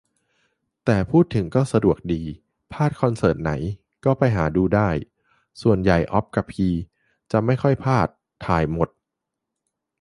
[0.85, 2.21] แต่พูดถึงก็สะดวกดี
[2.71, 3.51] พลาดคอนเสิร์ตไหน
[4.05, 4.89] ก็ไปหาดูได้
[5.61, 6.67] ส่วนใหญ่อ๊อบกะพี
[7.31, 8.07] จะไม่ค่อยพลาด
[8.45, 8.89] ถ่ายหมด